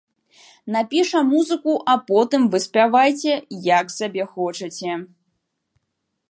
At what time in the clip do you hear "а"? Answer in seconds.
1.93-1.95